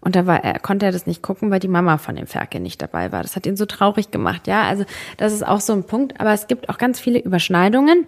[0.00, 2.60] Und da war er, konnte er das nicht gucken, weil die Mama von dem Ferkel
[2.60, 3.22] nicht dabei war.
[3.22, 4.62] Das hat ihn so traurig gemacht, ja.
[4.62, 4.84] Also
[5.16, 6.20] das ist auch so ein Punkt.
[6.20, 8.06] Aber es gibt auch ganz viele Überschneidungen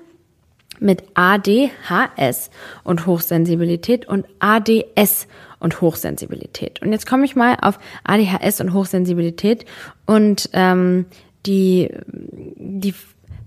[0.79, 2.51] mit ADHS
[2.85, 5.27] und Hochsensibilität und ADS
[5.59, 6.83] und Hochsensibilität.
[6.83, 9.65] Und jetzt komme ich mal auf ADHS und Hochsensibilität
[10.07, 11.07] und ähm,
[11.47, 12.95] die, die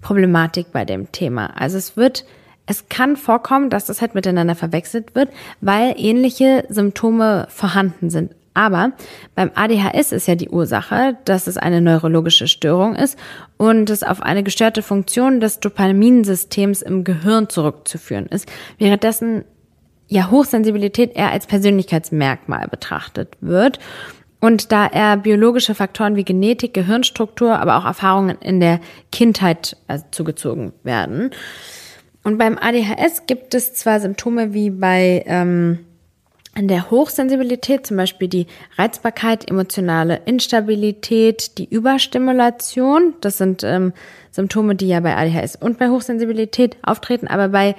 [0.02, 1.58] Problematik bei dem Thema.
[1.58, 2.26] Also es wird
[2.72, 5.30] es kann vorkommen, dass das halt miteinander verwechselt wird,
[5.60, 8.34] weil ähnliche Symptome vorhanden sind.
[8.54, 8.94] Aber
[9.36, 13.18] beim ADHS ist ja die Ursache, dass es eine neurologische Störung ist
[13.58, 18.50] und es auf eine gestörte Funktion des Dopaminsystems im Gehirn zurückzuführen ist.
[18.78, 19.44] Währenddessen
[20.08, 23.80] ja Hochsensibilität eher als Persönlichkeitsmerkmal betrachtet wird.
[24.42, 28.80] Und da er biologische Faktoren wie Genetik, Gehirnstruktur, aber auch Erfahrungen in der
[29.12, 31.32] Kindheit äh, zugezogen werden.
[32.24, 35.80] Und beim ADHS gibt es zwar Symptome wie bei ähm,
[36.54, 43.94] an der Hochsensibilität, zum Beispiel die Reizbarkeit, emotionale Instabilität, die Überstimulation, das sind ähm,
[44.32, 47.76] Symptome, die ja bei ADHS und bei Hochsensibilität auftreten, aber bei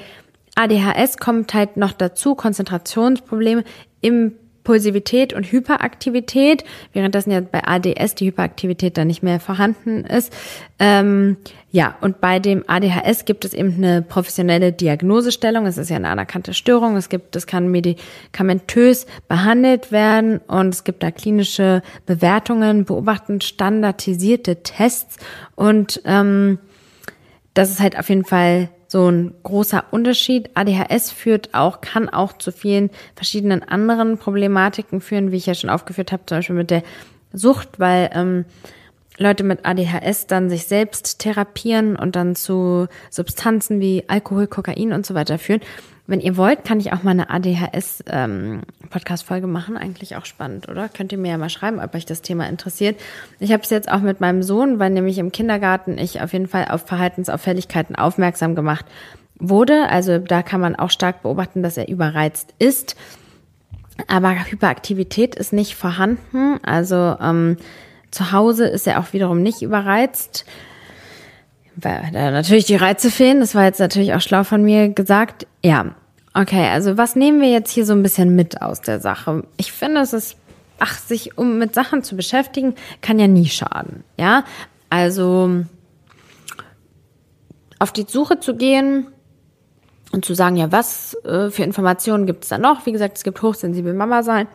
[0.55, 3.65] ADHS kommt halt noch dazu Konzentrationsprobleme,
[4.01, 10.33] im Impulsivität und Hyperaktivität, währenddessen ja bei ADS die Hyperaktivität dann nicht mehr vorhanden ist.
[10.79, 11.37] Ähm,
[11.73, 15.67] ja, und bei dem ADHS gibt es eben eine professionelle Diagnosestellung.
[15.67, 16.97] Es ist ja eine anerkannte Störung.
[16.97, 24.63] Es gibt, das kann medikamentös behandelt werden und es gibt da klinische Bewertungen, beobachten standardisierte
[24.63, 25.17] Tests
[25.57, 26.59] und ähm,
[27.55, 30.51] das ist halt auf jeden Fall so ein großer Unterschied.
[30.53, 35.71] ADHS führt auch, kann auch zu vielen verschiedenen anderen Problematiken führen, wie ich ja schon
[35.71, 36.83] aufgeführt habe, zum Beispiel mit der
[37.33, 38.45] Sucht, weil ähm,
[39.17, 45.07] Leute mit ADHS dann sich selbst therapieren und dann zu Substanzen wie Alkohol, Kokain und
[45.07, 45.63] so weiter führen.
[46.13, 49.79] Wenn ihr wollt, kann ich auch mal eine ADHS-Podcast-Folge ähm, machen.
[49.79, 50.91] Eigentlich auch spannend, oder?
[50.91, 53.01] Könnt ihr mir ja mal schreiben, ob euch das Thema interessiert.
[53.41, 56.49] Ich habe es jetzt auch mit meinem Sohn, weil nämlich im Kindergarten ich auf jeden
[56.49, 58.85] Fall auf Verhaltensauffälligkeiten aufmerksam gemacht
[59.39, 59.89] wurde.
[59.89, 62.95] Also da kann man auch stark beobachten, dass er überreizt ist.
[64.07, 66.63] Aber Hyperaktivität ist nicht vorhanden.
[66.63, 67.57] Also ähm,
[68.11, 70.45] zu Hause ist er auch wiederum nicht überreizt
[71.75, 73.41] weil da natürlich die Reize fehlen.
[73.41, 75.47] Das war jetzt natürlich auch schlau von mir gesagt.
[75.65, 75.95] Ja,
[76.35, 79.45] okay, also was nehmen wir jetzt hier so ein bisschen mit aus der Sache?
[79.57, 80.37] Ich finde, es ist,
[80.79, 84.05] ach, sich um mit Sachen zu beschäftigen, kann ja nie schaden.
[84.19, 84.45] Ja,
[84.91, 85.65] also
[87.79, 89.09] auf die Suche zu gehen
[90.13, 92.87] und zu sagen, ja, was äh, für Informationen gibt es da noch?
[92.87, 94.47] Wie gesagt, es gibt hochsensible Mama sein.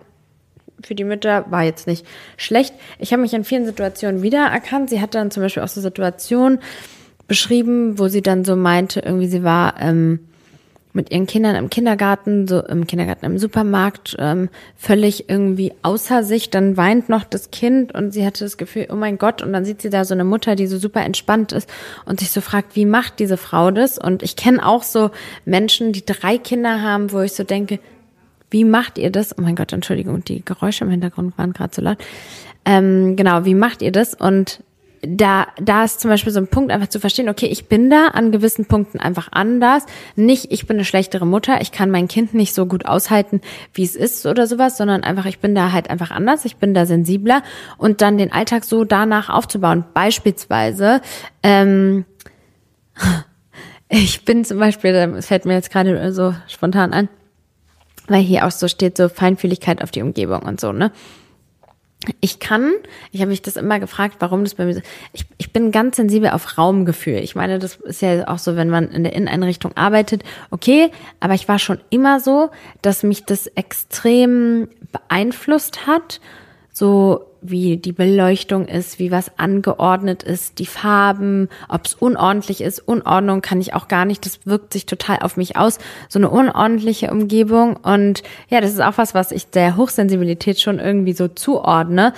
[0.84, 2.06] Für die Mütter war jetzt nicht
[2.38, 2.74] schlecht.
[3.00, 4.92] Ich habe mich in vielen Situationen wiedererkannt.
[4.92, 6.60] Sie hat dann zum Beispiel auch so Situationen,
[7.28, 10.20] beschrieben, wo sie dann so meinte, irgendwie sie war ähm,
[10.98, 16.50] mit ihren Kindern im Kindergarten, so im Kindergarten im Supermarkt, ähm, völlig irgendwie außer sich.
[16.50, 19.64] Dann weint noch das Kind und sie hatte das Gefühl, oh mein Gott, und dann
[19.64, 21.70] sieht sie da so eine Mutter, die so super entspannt ist
[22.06, 23.98] und sich so fragt, wie macht diese Frau das?
[23.98, 25.12] Und ich kenne auch so
[25.46, 27.80] Menschen, die drei Kinder haben, wo ich so denke,
[28.50, 29.38] wie macht ihr das?
[29.38, 31.98] Oh mein Gott, Entschuldigung, die Geräusche im Hintergrund waren gerade so laut.
[32.66, 34.14] Ähm, genau, wie macht ihr das?
[34.14, 34.64] Und
[35.02, 38.08] da, da ist zum Beispiel so ein Punkt, einfach zu verstehen, okay, ich bin da
[38.08, 39.86] an gewissen Punkten einfach anders.
[40.16, 43.42] Nicht, ich bin eine schlechtere Mutter, ich kann mein Kind nicht so gut aushalten,
[43.74, 46.74] wie es ist oder sowas, sondern einfach, ich bin da halt einfach anders, ich bin
[46.74, 47.44] da sensibler
[47.78, 49.86] und dann den Alltag so danach aufzubauen.
[49.94, 51.02] Beispielsweise,
[51.44, 52.06] ähm,
[53.90, 57.10] ich bin zum Beispiel, das fällt mir jetzt gerade so spontan an,
[58.08, 60.92] weil hier auch so steht, so Feinfühligkeit auf die Umgebung und so, ne?
[62.22, 62.74] Ich kann,
[63.12, 64.82] ich habe mich das immer gefragt, warum das bei mir so,
[65.14, 67.18] ich, ich bin ganz sensibel auf Raumgefühl.
[67.18, 71.34] Ich meine, das ist ja auch so, wenn man in der Inneneinrichtung arbeitet, okay, aber
[71.34, 72.50] ich war schon immer so,
[72.82, 76.22] dass mich das extrem beeinflusst hat,
[76.72, 82.80] so wie die Beleuchtung ist, wie was angeordnet ist, die Farben, ob es unordentlich ist.
[82.80, 85.80] Unordnung kann ich auch gar nicht, das wirkt sich total auf mich aus.
[86.10, 87.78] So eine unordentliche Umgebung.
[87.78, 92.14] Und ja, das ist auch was, was ich der Hochsensibilität schon irgendwie so zuordne.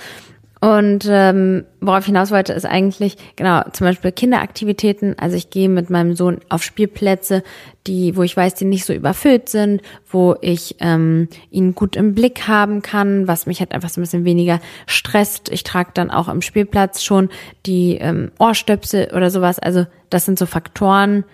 [0.60, 5.18] Und ähm, worauf ich hinaus wollte, ist eigentlich, genau, zum Beispiel Kinderaktivitäten.
[5.18, 7.42] Also ich gehe mit meinem Sohn auf Spielplätze,
[7.86, 12.14] die, wo ich weiß, die nicht so überfüllt sind, wo ich ähm, ihn gut im
[12.14, 15.48] Blick haben kann, was mich halt einfach so ein bisschen weniger stresst.
[15.50, 17.30] Ich trage dann auch im Spielplatz schon
[17.64, 19.58] die ähm, Ohrstöpsel oder sowas.
[19.58, 21.24] Also das sind so Faktoren,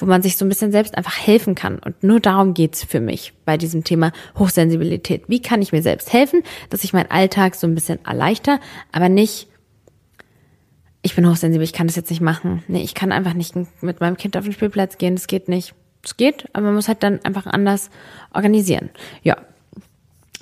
[0.00, 1.78] wo man sich so ein bisschen selbst einfach helfen kann.
[1.78, 5.24] Und nur darum geht's für mich bei diesem Thema Hochsensibilität.
[5.28, 8.58] Wie kann ich mir selbst helfen, dass ich meinen Alltag so ein bisschen erleichter,
[8.92, 9.48] aber nicht,
[11.02, 12.62] ich bin hochsensibel, ich kann das jetzt nicht machen.
[12.66, 15.74] Nee, ich kann einfach nicht mit meinem Kind auf den Spielplatz gehen, das geht nicht.
[16.02, 17.90] Es geht, aber man muss halt dann einfach anders
[18.32, 18.88] organisieren.
[19.22, 19.36] Ja,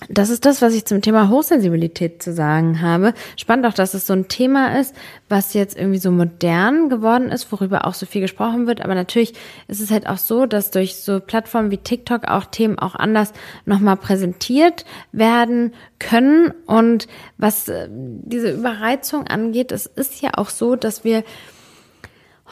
[0.09, 3.15] das ist das, was ich zum Thema Hochsensibilität zu sagen habe.
[3.37, 4.95] Spannend auch, dass es so ein Thema ist,
[5.29, 8.81] was jetzt irgendwie so modern geworden ist, worüber auch so viel gesprochen wird.
[8.81, 9.35] Aber natürlich
[9.67, 13.33] ist es halt auch so, dass durch so Plattformen wie TikTok auch Themen auch anders
[13.65, 16.55] nochmal präsentiert werden können.
[16.67, 21.25] Und was äh, diese Überreizung angeht, es ist ja auch so, dass wir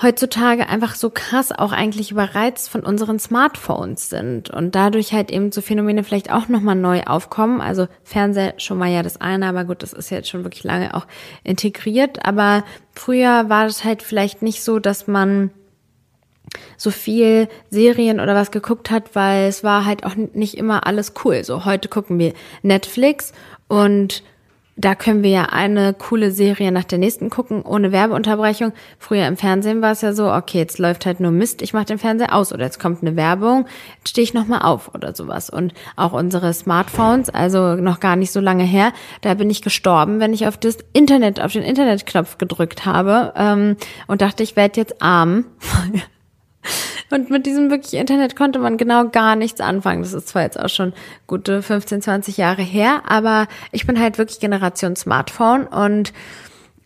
[0.03, 5.53] heutzutage einfach so krass auch eigentlich überreizt von unseren Smartphones sind und dadurch halt eben
[5.53, 7.61] so Phänomene vielleicht auch nochmal neu aufkommen.
[7.61, 10.95] Also Fernseher schon mal ja das eine, aber gut, das ist jetzt schon wirklich lange
[10.95, 11.07] auch
[11.45, 12.27] integriert.
[12.27, 15.51] Aber früher war es halt vielleicht nicht so, dass man
[16.77, 21.15] so viel Serien oder was geguckt hat, weil es war halt auch nicht immer alles
[21.25, 21.43] cool.
[21.43, 23.33] So heute gucken wir Netflix
[23.69, 24.23] und
[24.77, 28.73] da können wir ja eine coole Serie nach der nächsten gucken, ohne Werbeunterbrechung.
[28.99, 31.87] Früher im Fernsehen war es ja so, okay, jetzt läuft halt nur Mist, ich mache
[31.87, 33.67] den Fernseher aus oder jetzt kommt eine Werbung,
[34.07, 35.49] stehe ich nochmal auf oder sowas.
[35.49, 40.21] Und auch unsere Smartphones, also noch gar nicht so lange her, da bin ich gestorben,
[40.21, 44.79] wenn ich auf das Internet, auf den Internetknopf gedrückt habe ähm, und dachte, ich werde
[44.79, 45.47] jetzt arm.
[47.11, 50.03] Und mit diesem wirklich Internet konnte man genau gar nichts anfangen.
[50.03, 50.93] Das ist zwar jetzt auch schon
[51.27, 56.13] gute 15, 20 Jahre her, aber ich bin halt wirklich Generation Smartphone und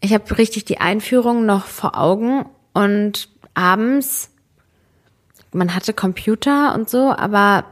[0.01, 4.31] ich habe richtig die Einführung noch vor Augen und abends,
[5.53, 7.65] man hatte Computer und so, aber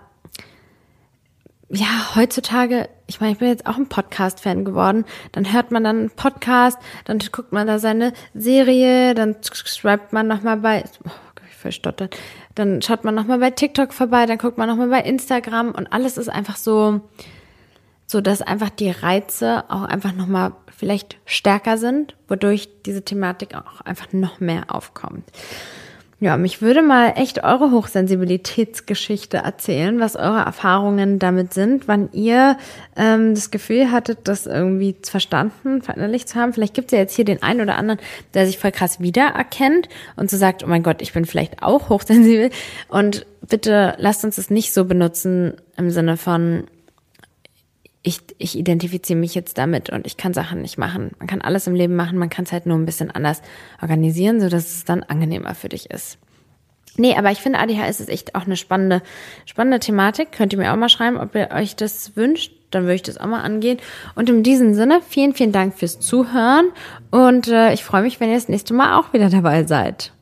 [1.70, 5.04] ja, heutzutage, ich meine, ich bin jetzt auch ein Podcast-Fan geworden.
[5.32, 10.26] Dann hört man dann einen Podcast, dann guckt man da seine Serie, dann schreibt man
[10.26, 10.84] nochmal bei,
[11.58, 12.16] verstottert,
[12.54, 16.16] dann schaut man nochmal bei TikTok vorbei, dann guckt man nochmal bei Instagram und alles
[16.16, 17.00] ist einfach so,
[18.06, 23.80] so dass einfach die Reize auch einfach nochmal vielleicht stärker sind, wodurch diese Thematik auch
[23.80, 25.24] einfach noch mehr aufkommt.
[26.20, 32.58] Ja, mich würde mal echt eure Hochsensibilitätsgeschichte erzählen, was eure Erfahrungen damit sind, wann ihr
[32.96, 36.52] ähm, das Gefühl hattet, das irgendwie verstanden, verinnerlicht zu haben.
[36.52, 38.00] Vielleicht gibt es ja jetzt hier den einen oder anderen,
[38.34, 41.88] der sich voll krass wiedererkennt und so sagt, oh mein Gott, ich bin vielleicht auch
[41.88, 42.50] hochsensibel.
[42.88, 46.64] Und bitte lasst uns es nicht so benutzen im Sinne von,
[48.02, 51.10] ich, ich identifiziere mich jetzt damit und ich kann Sachen nicht machen.
[51.18, 53.42] Man kann alles im Leben machen, man kann es halt nur ein bisschen anders
[53.82, 56.18] organisieren, so dass es dann angenehmer für dich ist.
[56.96, 59.02] Nee, aber ich finde, ADHS ist echt auch eine spannende,
[59.46, 60.32] spannende Thematik.
[60.32, 62.52] Könnt ihr mir auch mal schreiben, ob ihr euch das wünscht.
[62.70, 63.78] Dann würde ich das auch mal angehen.
[64.16, 66.70] Und in diesem Sinne, vielen, vielen Dank fürs Zuhören.
[67.10, 70.12] Und äh, ich freue mich, wenn ihr das nächste Mal auch wieder dabei seid.